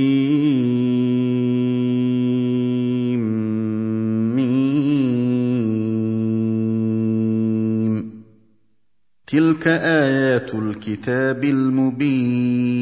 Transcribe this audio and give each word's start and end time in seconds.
تلك 9.27 9.69
آيات 9.69 10.55
الكتاب 10.55 11.45
المبين. 11.45 12.77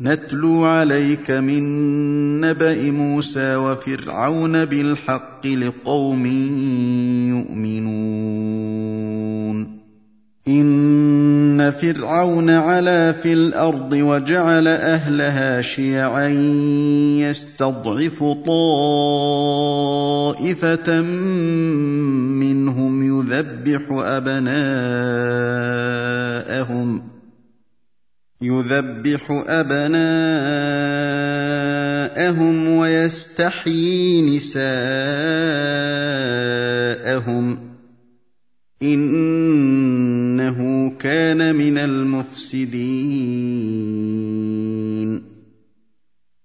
نتلو 0.00 0.64
عليك 0.64 1.30
من 1.30 1.64
نبأ 2.40 2.90
موسى 2.90 3.56
وفرعون 3.56 4.64
بالحق 4.64 5.46
لقوم 5.46 6.26
يؤمنون. 7.36 9.04
إن 10.48 11.70
فرعون 11.70 12.50
علا 12.50 13.12
في 13.12 13.32
الأرض 13.32 13.92
وجعل 13.92 14.68
أهلها 14.68 15.60
شيعا 15.60 16.28
يستضعف 17.18 18.24
طائفة 18.46 19.40
منهم 22.40 23.02
يذبح 23.02 23.82
أبناءهم 23.90 24.44
يذبح 28.44 29.44
أبناءهم 29.46 30.04
ويستحيي 32.68 34.36
نساءهم 34.36 34.64
إنه 38.82 40.58
كان 41.00 41.56
من 41.56 41.78
المفسدين. 41.78 43.24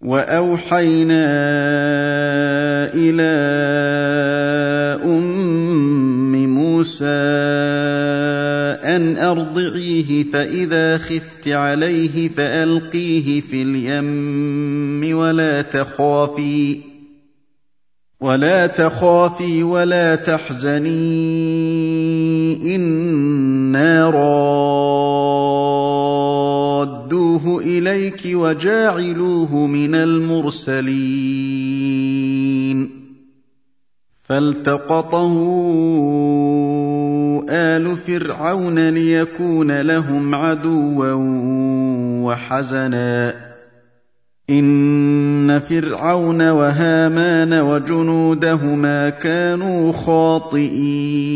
وأوحينا 0.00 1.24
إلى 2.94 3.34
أم 5.04 6.46
موسى 6.54 7.04
أن 8.84 9.16
أرضعيه 9.16 10.24
فإذا 10.24 10.98
خفت 10.98 11.48
عليه 11.48 12.28
فألقيه 12.28 13.40
في 13.40 13.62
اليم 13.62 15.16
ولا 15.16 15.62
تخافي 15.62 16.80
ولا 18.20 18.66
تخافي 18.66 19.62
ولا 19.62 20.14
تحزني 20.14 20.88
إنا 22.76 24.10
رادوه 27.08 27.60
إليك 27.60 28.20
وجاعلوه 28.26 29.66
من 29.66 29.94
المرسلين. 29.94 30.88
فالتقطه 34.24 35.32
آل 37.50 37.96
فرعون 37.96 38.88
ليكون 38.88 39.80
لهم 39.80 40.34
عدوا 40.34 41.12
وحزنا. 42.24 43.34
إن 44.50 45.58
فرعون 45.58 46.50
وهامان 46.50 47.60
وجنودهما 47.60 49.08
كانوا 49.08 49.92
خاطئين. 49.92 51.28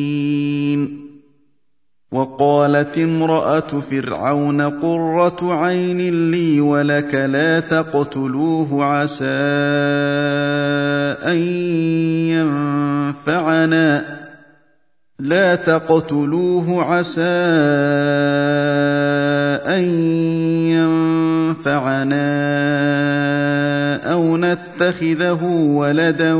وقالت 2.13 2.99
امرأة 2.99 3.61
فرعون 3.61 4.61
قرة 4.61 5.55
عين 5.55 6.31
لي 6.31 6.61
ولك 6.61 7.15
لا 7.15 7.61
تقتلوه 7.61 8.85
عسى 8.85 9.25
أن 11.25 11.37
ينفعنا. 13.17 14.23
لا 15.19 15.55
تقتلوه 15.55 16.83
عسى 16.83 17.23
أن 19.67 19.83
ينفعنا 21.57 22.23
أو 24.13 24.37
نتخذه 24.37 25.45
ولدا 25.77 26.35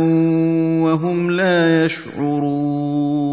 وهم 0.83 1.31
لا 1.31 1.85
يشعرون. 1.85 3.33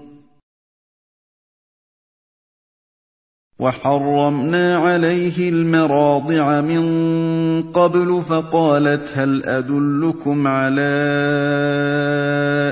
وحرمنا 3.61 4.77
عليه 4.77 5.49
المراضع 5.49 6.61
من 6.61 6.83
قبل 7.73 8.21
فقالت 8.29 9.09
هل 9.13 9.45
أدلكم 9.45 10.47
على 10.47 10.91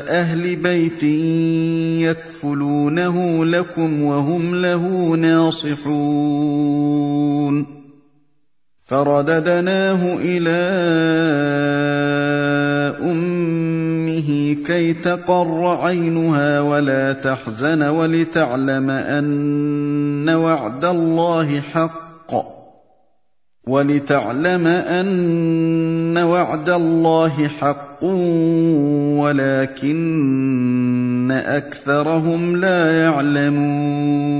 أهل 0.09 0.55
بيت 0.55 1.03
يكفلونه 2.09 3.45
لكم 3.45 4.01
وهم 4.03 4.55
له 4.55 5.15
ناصحون؟ 5.15 6.59
فرددناه 8.85 10.17
إلى 10.21 10.59
أمة 13.01 13.88
كي 14.67 14.93
تقر 14.93 15.79
عينها 15.83 16.61
ولا 16.61 17.13
تحزن 17.13 17.83
ولتعلم 17.83 18.89
أن 18.89 20.29
وعد 20.29 20.85
الله 20.85 21.59
حق 21.59 22.09
ولتعلم 23.67 24.67
أن 24.67 26.17
وعد 26.17 26.69
الله 26.69 27.47
حق 27.47 28.03
ولكن 29.19 31.31
أكثرهم 31.31 32.55
لا 32.55 33.03
يعلمون 33.03 34.39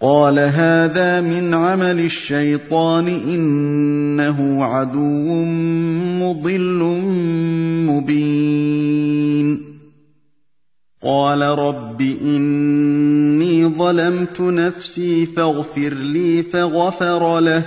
قال 0.00 0.38
هذا 0.38 1.20
من 1.20 1.54
عمل 1.54 2.00
الشيطان 2.00 3.08
إنه 3.08 4.64
عدو 4.64 5.44
مضل 6.24 7.02
مبين. 7.90 9.74
قال 11.02 11.42
رب 11.42 12.00
إني 12.00 13.66
ظلمت 13.66 14.40
نفسي 14.40 15.26
فاغفر 15.26 15.94
لي 15.94 16.42
فغفر 16.42 17.40
له. 17.40 17.64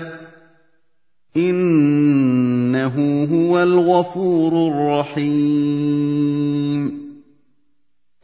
إنه 1.38 3.27
هو 3.31 3.63
الغفور 3.63 4.74
الرحيم. 4.74 7.06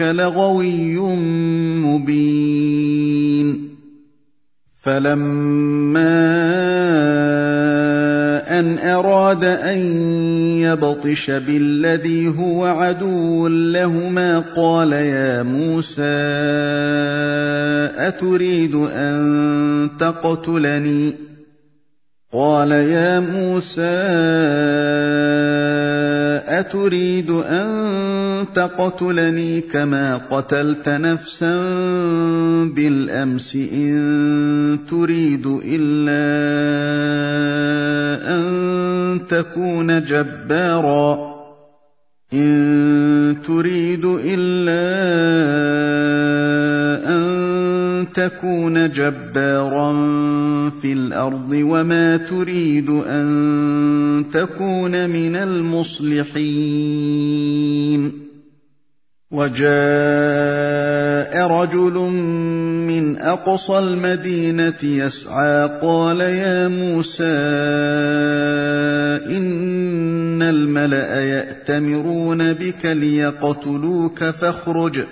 إنك 0.00 0.14
لغوي 0.16 0.98
مبين. 1.82 3.68
فلما 4.82 6.38
أن 8.60 8.78
أراد 8.78 9.44
أن 9.44 9.78
يبطش 10.58 11.30
بالذي 11.30 12.28
هو 12.28 12.64
عدو 12.64 13.48
لهما 13.48 14.38
قال 14.56 14.92
يا 14.92 15.42
موسى 15.42 16.02
أتريد 17.98 18.74
أن 18.74 19.90
تقتلني؟ 20.00 21.14
قال 22.32 22.70
يا 22.72 23.20
موسى 23.20 23.82
أتريد 26.48 27.30
أن 27.30 28.17
تقتلني 28.54 29.60
كما 29.60 30.16
قتلت 30.16 30.88
نفسا 30.88 31.56
بالأمس 32.64 33.56
إن 33.56 34.78
تريد 34.90 35.46
إلا 35.64 36.24
أن 38.34 39.20
تكون 39.28 40.04
جبارا. 40.04 41.38
إن 42.32 43.36
تريد 43.46 44.04
إلا 44.04 44.84
أن 47.08 48.06
تكون 48.14 48.90
جبارا 48.90 49.92
في 50.82 50.92
الأرض 50.92 51.52
وما 51.52 52.16
تريد 52.16 52.90
أن 52.90 54.24
تكون 54.32 55.10
من 55.10 55.36
المصلحين. 55.36 56.28
وجاء 59.30 59.68
رجل 61.46 61.94
من 62.88 63.18
أقصى 63.18 63.78
المدينة 63.78 64.82
يسعى 64.82 65.78
قال 65.82 66.20
يا 66.20 66.68
موسى 66.68 67.24
إن 69.36 70.42
الملأ 70.42 71.20
يأتمرون 71.20 72.52
بك 72.52 72.86
ليقتلوك 72.86 74.24
فاخرج 74.24 75.04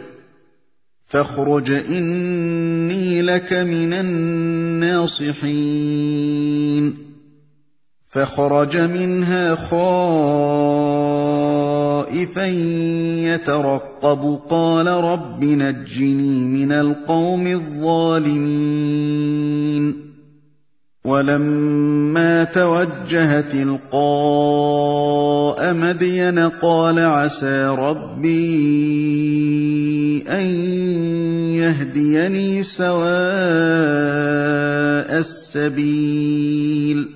فاخرج 1.09 1.71
إني 1.71 3.23
لك 3.23 3.53
من 3.53 3.93
الناصحين. 3.93 5.47
فخرج 8.07 8.77
منها 8.77 9.55
خائفا 9.55 10.07
يترقب. 13.27 13.96
قال 14.50 14.87
رب 14.87 15.44
نجني 15.44 16.47
من 16.47 16.73
القوم 16.73 17.47
الظالمين. 17.47 19.26
وَلَمَّا 21.06 22.44
تَوَجَّهَ 22.44 23.41
تِلْقَاءَ 23.41 25.75
مَدْيَنَ 25.75 26.38
قَالَ 26.38 26.99
عَسَىٰ 26.99 27.67
رَبِّي 27.67 28.35
أَن 30.29 30.47
يَهْدِيَنِي 31.55 32.62
سَوَاءَ 32.62 33.06
السَّبِيلِ. 35.19 37.16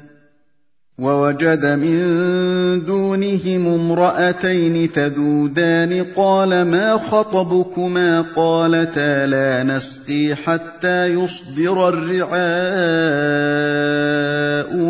وَوَجَدَ 1.01 1.65
مِن 1.65 2.85
دُونِهِمُ 2.85 3.67
امْرَأَتَيْنِ 3.67 4.91
تَذُودَانِ 4.91 6.05
قَالَ 6.15 6.61
مَا 6.65 6.97
خَطْبُكُمَا 6.97 8.21
قَالَتَا 8.35 9.25
لَا 9.25 9.63
نَسْقِي 9.63 10.35
حَتَّىٰ 10.35 11.07
يُصْدِرَ 11.13 11.89
الرِّعَاءُ 11.89 12.31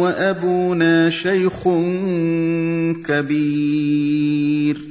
وَأَبُونَا 0.01 1.09
شَيْخٌ 1.09 1.63
كَبِيرٌ 3.07 4.90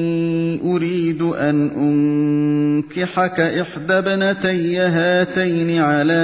أريد 0.65 1.21
أن 1.21 1.67
أنكحك 1.67 3.39
إحدى 3.39 3.93
ابنتي 3.93 4.79
هاتين 4.79 5.79
على 5.81 6.21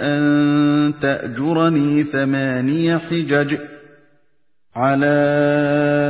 أن 0.00 0.92
تأجرني 1.02 2.02
ثماني 2.04 2.98
حجج 2.98 3.56
على 4.76 5.06
أن 5.06 6.09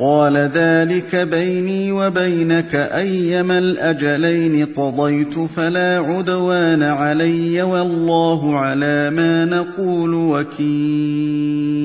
قال 0.00 0.36
ذلك 0.36 1.16
بيني 1.16 1.92
وبينك 1.92 2.74
أيما 2.74 3.58
الأجلين 3.58 4.66
قضيت 4.66 5.38
فلا 5.38 5.98
عدوان 5.98 6.82
علي 6.82 7.62
والله 7.62 8.56
على 8.56 9.10
ما 9.10 9.44
نقول 9.44 10.14
وكيل. 10.14 11.80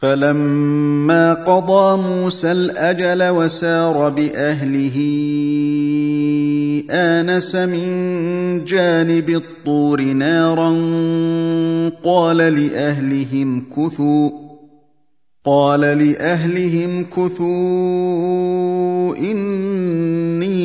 فلما 0.00 1.34
قضى 1.34 2.02
موسى 2.02 2.52
الأجل 2.52 3.28
وسار 3.28 4.08
بأهله 4.08 4.98
آنس 6.90 7.54
من 7.54 8.64
جانب 8.64 9.30
الطور 9.30 10.00
نارا 10.00 10.70
قال 12.04 12.36
لأهلهم 12.36 13.64
كثوا 13.76 14.30
قال 15.44 15.80
لأهلهم 15.80 17.04
كثوا 17.04 17.46
إني 19.16 20.56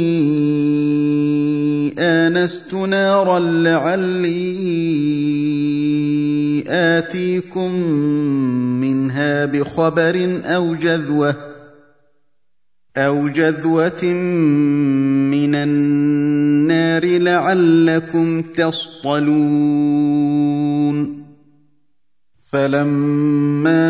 آنست 2.00 2.74
نارا 2.74 3.40
لعلي 3.40 4.72
آتيكم 6.68 7.72
منها 8.82 9.46
بخبر 9.46 10.42
أو 10.46 10.76
جذوةٍ 10.76 11.51
أَوْ 12.98 13.28
جَذْوَةٍ 13.28 14.04
مِّنَ 15.32 15.56
النَّارِ 15.56 17.06
لَعَلَّكُمْ 17.06 18.42
تَصْطَلُونَ 18.42 19.72
فَلَمَّا 22.52 23.88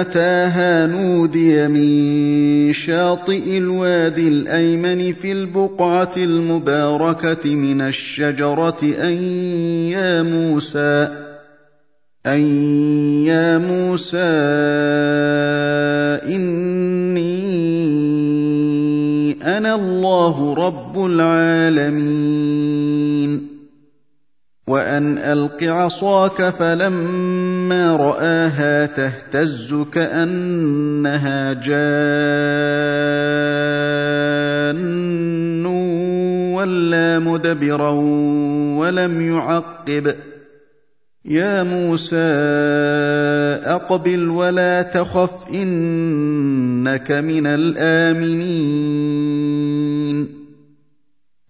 أَتَاهَا 0.00 0.86
نُودِيَ 0.86 1.68
مِن 1.68 2.72
شَاطِئِ 2.72 3.58
الْوَادِ 3.58 4.18
الْأَيْمَنِ 4.18 5.12
فِي 5.12 5.32
الْبُقْعَةِ 5.32 6.12
الْمُبَارَكَةِ 6.16 7.56
مِنَ 7.56 7.80
الشَّجَرَةِ 7.80 8.84
أَن 9.04 9.12
يَا 9.92 10.22
مُوسَىٰ 10.22 11.24
أن 12.26 12.40
يا 13.28 13.58
موسى 13.58 14.16
أنا 16.24 16.93
الله 19.74 20.54
رب 20.54 21.06
العالمين. 21.06 22.74
وأن 24.68 25.18
ألق 25.18 25.62
عصاك 25.62 26.42
فلما 26.42 27.96
رآها 27.96 28.86
تهتز 28.86 29.74
كأنها 29.92 31.52
جان 31.52 31.94
ولا 36.54 37.18
مدبرا 37.18 37.90
ولم 38.78 39.20
يعقب 39.20 40.08
ۖ. 40.08 40.14
يا 41.24 41.62
موسى 41.62 42.16
أقبل 43.64 44.28
ولا 44.28 44.82
تخف 44.82 45.48
إنك 45.54 47.12
من 47.12 47.46
الآمنين. 47.46 49.43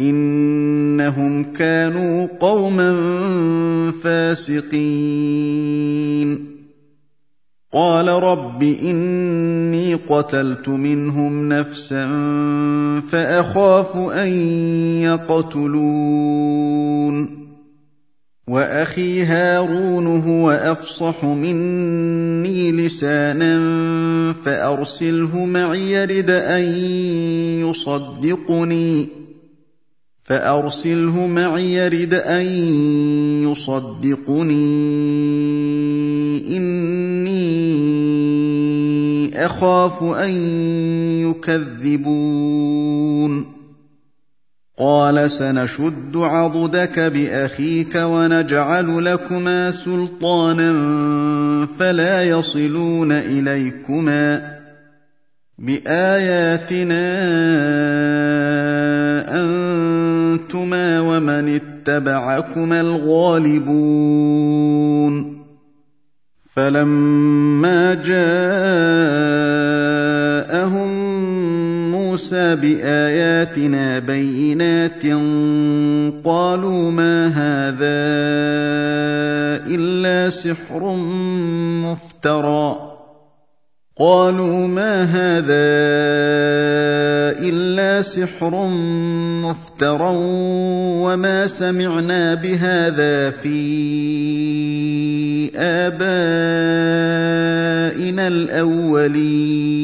إنهم 0.00 1.52
كانوا 1.52 2.26
قوما 2.40 2.96
فاسقين. 4.02 5.18
قال 7.72 8.08
رب 8.08 8.62
إني 8.62 9.94
قتلت 9.94 10.68
منهم 10.68 11.48
نفسا 11.48 12.06
فأخاف 13.10 13.96
أن 13.96 14.28
يقتلون. 15.02 16.58
وأخي 18.48 19.22
هارون 19.22 20.06
هو 20.06 20.50
أفصح 20.50 21.24
مني 21.24 22.72
لسانا 22.72 23.58
فأرسله 24.44 25.44
معي 25.44 25.92
يرد 25.92 26.30
أن 26.30 26.62
يصدقني. 27.68 29.27
فأرسله 30.28 31.26
معي 31.26 31.74
يرد 31.74 32.14
أن 32.14 32.44
يصدقني. 33.42 34.66
إني 36.56 37.48
أخاف 39.46 40.02
أن 40.02 40.30
يكذبون. 41.30 43.46
قال 44.78 45.30
سنشد 45.30 46.16
عضدك 46.16 46.98
بأخيك 46.98 47.94
ونجعل 47.94 49.04
لكما 49.04 49.70
سلطانا 49.70 50.72
فلا 51.78 52.24
يصلون 52.24 53.12
إليكما. 53.12 54.58
بآياتنا 55.58 57.18
انتما 60.48 61.00
ومن 61.00 61.60
اتبعكما 61.60 62.80
الغالبون 62.80 64.08
فلما 66.52 67.94
جاءهم 67.94 68.48
مُوسَىٰ 71.90 72.56
بِآيَاتِنَا 72.56 73.98
بَيِّنَاتٍ 73.98 75.06
قَالُوا 76.24 76.90
مَا 76.90 77.28
هَٰذَا 77.28 78.08
إِلَّا 79.68 80.30
سِحْرٌ 80.30 80.94
مُّفْتَرًى 81.84 82.87
قالوا 83.98 84.66
ما 84.66 85.02
هذا 85.02 85.66
إلا 87.42 88.02
سحر 88.02 88.68
مفترى 89.42 90.14
وما 91.02 91.46
سمعنا 91.46 92.34
بهذا 92.34 93.30
في 93.30 93.58
آبائنا 95.56 95.98
الأولين. 98.28 99.78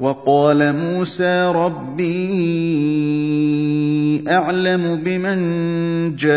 وقال 0.00 0.76
موسى 0.76 1.52
ربي 1.54 2.40
أعلم 4.28 4.96
بمن 5.04 5.38
جاء 6.16 6.30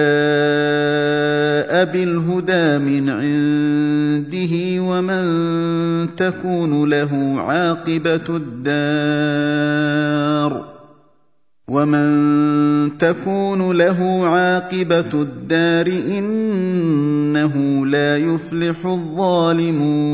بالهدى 1.85 2.79
من 2.79 3.09
عنده 3.09 4.72
ومن 4.93 6.15
تكون 6.15 6.89
له 6.89 7.35
عاقبه 7.37 8.29
الدار 8.29 9.93
ومن 11.67 12.97
تكون 12.97 13.77
له 13.77 14.27
عاقبه 14.27 15.13
الدار 15.13 15.87
انه 16.17 17.85
لا 17.85 18.17
يفلح 18.17 18.85
الظالمون 18.85 20.13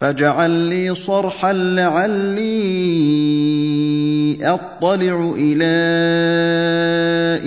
فاجعل 0.00 0.50
لي 0.50 0.94
صرحا 0.94 1.52
لعلي 1.52 2.48
أطلع 4.42 5.34
إلى 5.38 5.78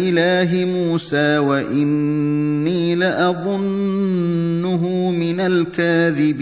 إله 0.09 0.65
موسى 0.65 1.37
وإني 1.37 2.95
لأظنه 2.95 5.11
من 5.11 5.39
الكاذبين. 5.39 6.41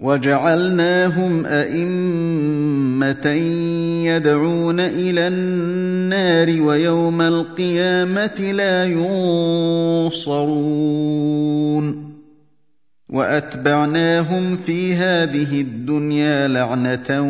وجعلناهم 0.00 1.46
أئمة 1.46 3.26
يدعون 4.06 4.80
إلى 4.80 5.28
النار 5.28 6.62
ويوم 6.62 7.20
القيامة 7.20 8.52
لا 8.52 8.86
ينصرون. 10.04 10.40
وأتبعناهم 13.08 14.56
في 14.56 14.94
هذه 14.94 15.60
الدنيا 15.60 16.48
لعنة 16.48 17.22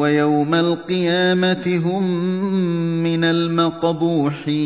ويوم 0.00 0.54
القيامة 0.54 1.80
هم 1.84 2.02
من 3.02 3.24
المقبوحين. 3.24 4.60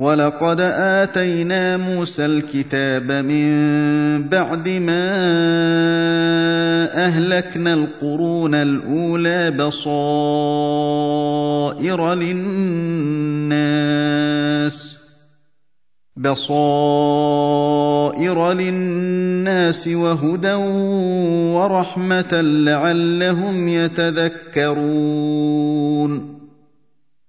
وَلَقَدْ 0.00 0.60
آتَيْنَا 0.60 1.76
مُوسَى 1.76 2.26
الْكِتَابَ 2.26 3.12
مِن 3.12 3.48
بَعْدِ 4.28 4.68
مَا 4.68 5.08
أَهْلَكْنَا 7.06 7.74
الْقُرُونَ 7.74 8.54
الْأُولَىٰ 8.54 9.50
بَصَائِرَ 9.50 9.94
لِلنَّاسِ 12.14 13.56
بَصَائِرَ 16.16 17.32
لِلنَّاسِ 18.52 19.88
وَهُدًى 19.88 20.54
وَرَحْمَةً 21.56 22.40
لَّعَلَّهُمْ 22.42 23.68
يَتَذَكَّرُونَ 23.68 24.76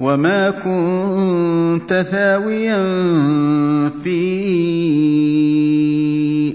وما 0.00 0.50
كنت 0.50 2.06
ثاويا 2.10 2.78
في 4.04 4.26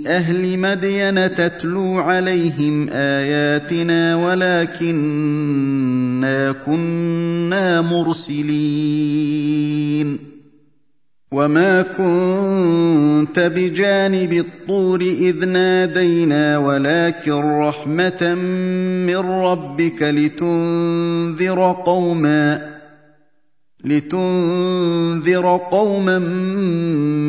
أهل 0.08 0.60
مدين 0.60 1.36
تتلو 1.36 2.00
عليهم 2.00 2.90
اياتنا 2.90 4.16
ولكنا 4.16 5.32
كنا 6.52 7.82
مرسلين 7.82 9.32
وما 11.32 11.82
كنت 11.82 13.40
بجانب 13.40 14.34
الطور 14.34 15.02
اذ 15.02 15.46
نادينا 15.46 16.58
ولكن 16.58 17.32
رحمه 17.32 18.36
من 19.08 19.18
ربك 19.18 20.04
لتنذر 20.04 21.72
قوما 21.86 22.81
لتنذر 23.86 25.58
قوما 25.72 26.20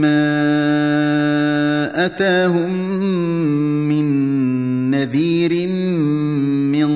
ما 0.00 0.22
أتاهم 2.06 2.72
من 3.88 4.06
نذير 4.90 5.68
من 5.68 6.90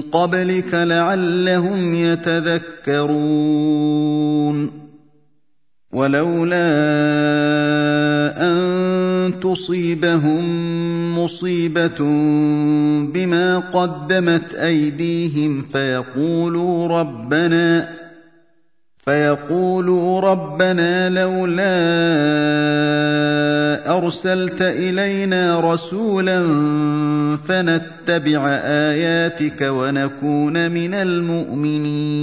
قبلك 0.00 0.74
لعلهم 0.74 1.94
يتذكرون. 1.94 3.42
ولولا 5.92 6.72
أن 8.36 9.40
تصيبهم 9.40 10.44
مصيبة 11.18 11.98
بما 13.14 13.58
قدمت 13.58 14.54
أيديهم 14.54 15.62
فيقولوا 15.62 17.00
ربنا 17.00 18.01
فيقولوا 19.02 20.20
ربنا 20.20 21.08
لولا 21.08 21.62
أرسلت 23.98 24.62
إلينا 24.62 25.72
رسولا 25.72 26.46
فنتبع 27.36 28.48
آياتك 28.64 29.60
ونكون 29.62 30.70
من 30.70 30.94
المؤمنين. 30.94 32.22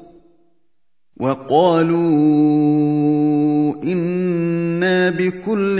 وقالوا 1.21 2.01
أنا 3.83 5.09
بكل 5.09 5.77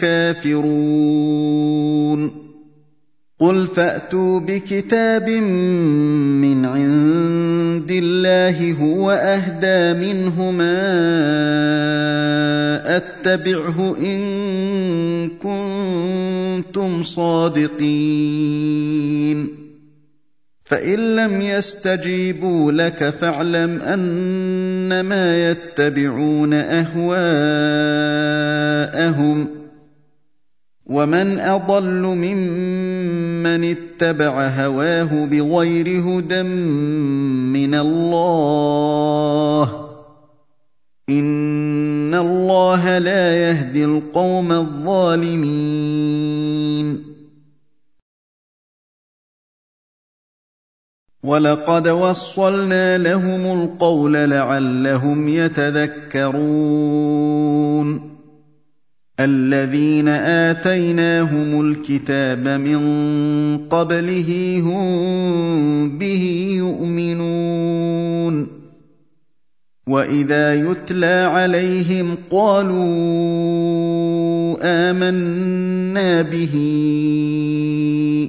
كافرون 0.00 1.68
قل 3.38 3.66
فاتوا 3.66 4.40
بكتاب 4.40 5.30
من 5.30 6.64
عند 6.64 7.90
الله 7.90 8.72
هو 8.72 9.10
اهدى 9.10 10.00
منه 10.06 10.50
ما 10.50 10.96
اتبعه 12.96 13.96
ان 13.98 15.28
كنتم 15.38 17.02
صادقين 17.02 18.48
فإن 20.68 21.16
لم 21.16 21.40
يستجيبوا 21.40 22.72
لك 22.72 23.10
فاعلم 23.10 23.82
انما 23.82 25.50
يتبعون 25.50 26.52
أهواءهم 26.54 27.08
ومن 30.86 31.38
أضل 31.40 32.02
ممن 32.02 33.64
اتبع 33.64 34.48
هواه 34.48 35.26
بغير 35.26 35.88
هدى 35.88 36.42
من 36.42 37.74
الله 37.74 39.08
إن 41.10 42.14
الله 42.14 42.98
لا 42.98 43.48
يهدي 43.48 43.84
القوم 43.84 44.52
الظالمين 44.52 45.98
ولقد 51.22 51.88
وصلنا 51.88 52.98
لهم 52.98 53.62
القول 53.62 54.12
لعلهم 54.12 55.28
يتذكرون 55.28 56.38
الذين 59.20 60.08
اتيناهم 60.08 61.60
الكتاب 61.60 62.48
من 62.48 62.78
قبله 63.68 64.62
هم 64.64 65.98
به 65.98 66.54
يؤمنون 66.56 68.57
واذا 69.88 70.54
يتلى 70.54 71.28
عليهم 71.32 72.16
قالوا 72.30 72.78
امنا 74.62 76.22
به 76.22 76.54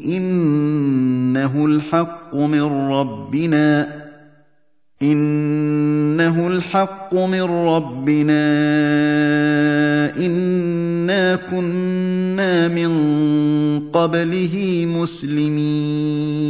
انه 0.05 1.65
الحق 1.65 2.35
من 2.35 2.91
ربنا 2.91 3.99
انه 5.01 6.47
الحق 6.47 7.15
من 7.15 7.41
ربنا 7.41 8.49
انا 10.17 11.35
كنا 11.35 12.67
من 12.67 12.89
قبله 13.93 14.85
مسلمين 14.87 16.49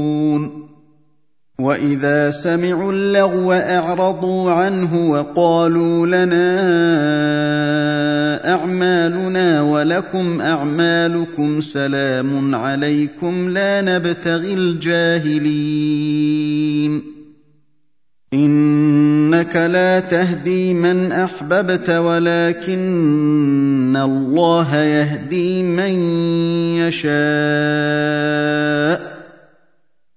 واذا 1.81 2.31
سمعوا 2.31 2.91
اللغو 2.91 3.53
اعرضوا 3.53 4.51
عنه 4.51 5.09
وقالوا 5.09 6.07
لنا 6.07 6.61
اعمالنا 8.53 9.61
ولكم 9.61 10.41
اعمالكم 10.41 11.61
سلام 11.61 12.55
عليكم 12.55 13.49
لا 13.49 13.81
نبتغي 13.81 14.53
الجاهلين 14.53 15.81
انك 18.33 19.55
لا 19.55 19.99
تهدي 19.99 20.73
من 20.73 21.11
احببت 21.11 21.89
ولكن 21.89 23.97
الله 23.97 24.75
يهدي 24.75 25.63
من 25.63 25.99
يشاء 26.77 27.11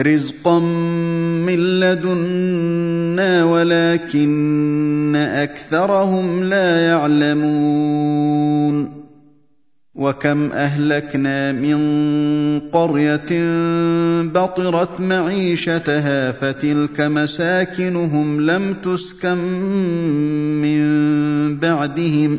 رِزْقًا 0.00 0.58
مِّن 1.46 1.80
لَّدُنَّا 1.80 3.44
وَلَٰكِنَّ 3.44 5.16
أَكْثَرَهُمْ 5.16 6.44
لَا 6.44 6.86
يَعْلَمُونَ 6.86 8.98
وكم 9.94 10.52
اهلكنا 10.52 11.52
من 11.52 11.78
قريه 12.72 13.30
بطرت 14.22 15.00
معيشتها 15.00 16.32
فتلك 16.32 17.00
مساكنهم 17.00 18.40
لم 18.40 18.74
تسكن 18.74 19.38
من 20.62 21.56
بعدهم 21.56 22.38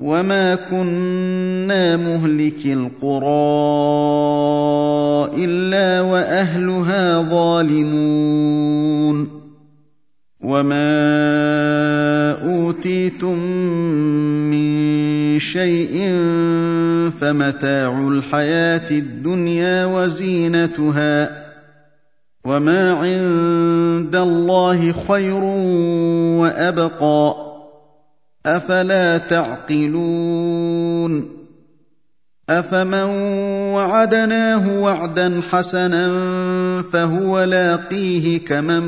وما 0.00 0.54
كنا 0.54 1.96
مهلك 1.96 2.66
القرى 2.66 3.24
الا 5.44 6.00
واهلها 6.00 7.22
ظالمون 7.22 8.60
وما 10.40 11.00
اوتيتم 12.42 13.38
من 14.50 14.70
شيء 15.40 16.14
فمتاع 17.20 18.08
الحياة 18.08 18.90
الدنيا 18.90 19.84
وزينتها 19.86 21.40
وما 22.44 22.92
عند 22.92 24.16
الله 24.16 24.92
خير 24.92 25.44
وابقى 26.40 27.49
أفلا 28.46 29.18
تعقلون 29.18 30.30
أفمن 32.50 33.04
وعدناه 33.74 34.80
وعدا 34.80 35.40
حسنا 35.50 36.12
فهو 36.92 37.44
لاقيه 37.44 38.38
كمن 38.38 38.82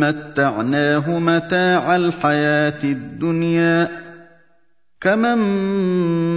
متعناه 0.00 1.18
متاع 1.18 1.96
الحياة 1.96 2.84
الدنيا 2.84 3.88
كمن 5.00 5.38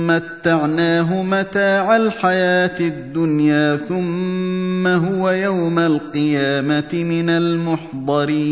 متعناه 0.08 1.24
متاع 1.24 1.95
الحياة 1.95 2.80
الدنيا 2.80 3.76
ثم 3.78 4.88
هو 4.88 5.30
يوم 5.30 5.80
القيامة 5.80 6.89
من 6.93 7.30
المحضرين 7.30 8.52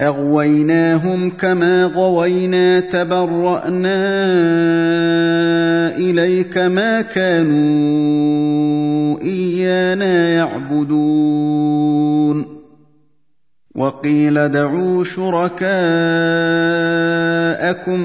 أغويناهم 0.00 1.30
كما 1.30 1.84
غوينا 1.84 2.80
تبرأنا 2.80 3.96
إليك 5.96 6.58
ما 6.58 7.00
كانوا 7.00 7.56
إيانا 9.22 10.28
يعبدون. 10.28 11.76
وقيل 13.74 14.48
دعوا 14.48 15.04
شركاءكم 15.04 15.62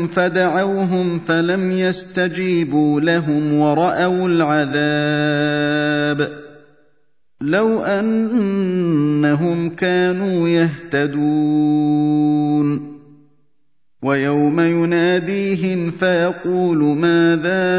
فدعوهم 0.08 1.20
فلم 1.20 1.72
يستجيبوا 1.72 3.02
لهم 3.02 3.54
ورأوا 3.54 4.28
العذاب. 4.28 6.41
لو 7.42 7.84
أنهم 7.84 9.70
كانوا 9.70 10.50
يهتدون. 10.50 12.12
ويوم 14.04 14.60
يناديهم 14.60 15.92
فيقول 15.92 16.78
ماذا 16.78 17.72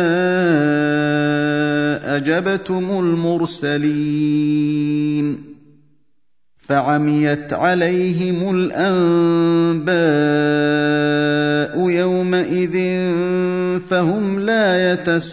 أجبتم 2.17 2.91
المرسلين؟ 3.01 3.93
فعميت 6.59 7.53
عليهم 7.53 8.55
الأنباء 8.57 9.93
يومئذ 11.91 12.77
فهم 13.81 14.41
لا 14.41 14.93
يتساءلون. 14.93 15.33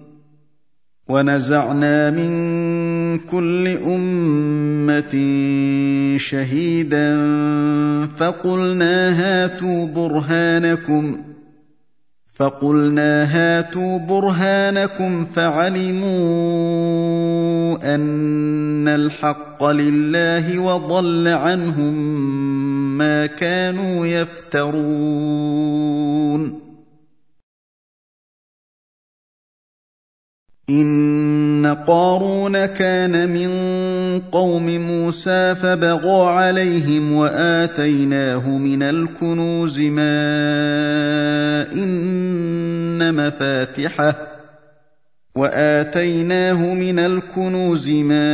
ونزعنا 1.11 2.09
من 2.09 2.31
كل 3.19 3.67
أمة 3.67 5.13
شهيدا 6.17 7.17
فقلنا 8.17 9.11
هاتوا 9.11 9.87
برهانكم 9.87 11.17
فقلنا 12.35 13.23
هاتوا 13.23 13.99
برهانكم 13.99 15.23
فعلموا 15.23 16.11
أن 17.95 18.87
الحق 18.87 19.63
لله 19.63 20.59
وضل 20.59 21.27
عنهم 21.27 21.93
ما 22.97 23.25
كانوا 23.25 24.05
يفترون. 24.05 25.41
إِنَّ 30.71 31.75
قَارُونَ 31.87 32.65
كَانَ 32.65 33.29
مِن 33.29 33.51
قَوْمِ 34.31 34.65
مُوسَىٰ 34.65 35.55
فَبَغَىٰ 35.55 36.33
عَلَيْهِمْ 36.33 37.11
وَآتَيْنَاهُ 37.13 38.49
مِنَ 38.57 38.83
الْكُنُوزِ 38.83 39.79
مَا 39.79 40.11
إِنَّ 41.73 43.15
مَفَاتِحَهُ 43.15 44.30
وَآتَيْنَاهُ 45.35 46.73
مِنَ 46.73 46.99
الْكُنُوزِ 46.99 47.89
مَا 47.89 48.31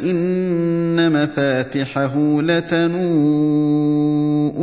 إِنَّ 0.00 1.12
مَفَاتِحَهُ 1.12 2.42
لَتَنُوءُ 2.42 3.52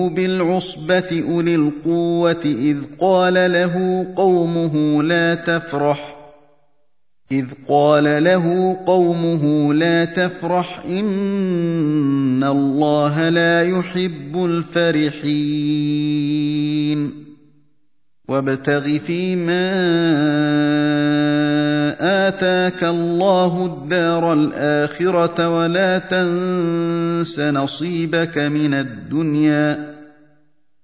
بِالْعُصْبَةِ 0.09 1.23
أُولِي 1.29 1.55
الْقُوَّةِ 1.55 2.41
إِذْ 2.45 2.77
قَالَ 2.99 3.33
لَهُ 3.51 4.07
قَوْمُهُ 4.15 5.03
لَا 5.03 5.35
تَفْرَحْ 5.35 6.15
إِذْ 7.31 7.45
قَالَ 7.67 8.23
لَهُ 8.23 8.77
قَوْمُهُ 8.87 9.73
لَا 9.73 10.05
تَفْرَحْ 10.05 10.79
إِنَّ 10.85 12.43
اللَّهَ 12.43 13.29
لَا 13.29 13.63
يُحِبُّ 13.63 14.45
الْفَرِحِينَ 14.45 15.77
وابتغ 18.27 18.97
فيما 18.97 19.67
آتاك 22.27 22.83
الله 22.83 23.65
الدار 23.65 24.33
الآخرة 24.33 25.57
ولا 25.57 25.97
تنس 25.97 27.39
نصيبك 27.39 28.37
من 28.37 28.73
الدنيا 28.73 29.97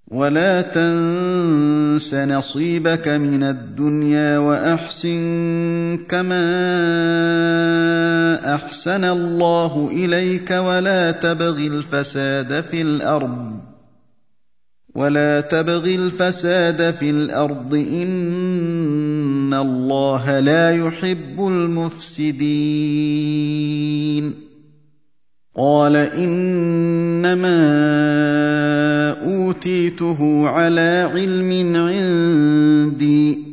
ولا 0.07 0.61
تنس 0.61 2.13
نصيبك 2.13 3.07
من 3.07 3.43
الدنيا 3.43 4.37
وأحسن 4.37 5.99
كما 6.09 6.45
أحسن 8.55 9.03
الله 9.03 9.89
إليك 9.91 10.51
ولا 10.51 11.11
تبغ 11.11 11.57
الفساد 11.57 12.63
في 12.71 12.81
الأرض 12.81 13.72
ولا 14.95 15.41
تبغ 15.41 15.85
الفساد 15.85 16.93
في 16.93 17.09
الأرض 17.09 17.73
ان 17.73 19.53
الله 19.53 20.39
لا 20.39 20.71
يحب 20.75 21.47
المفسدين 21.47 22.43
قال 25.57 25.95
انما 25.95 27.53
اوتيته 29.25 30.47
على 30.47 31.09
علم 31.13 31.75
عندي 31.75 33.52